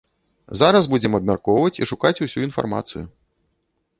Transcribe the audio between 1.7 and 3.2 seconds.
і шукаць усю інфармацыю.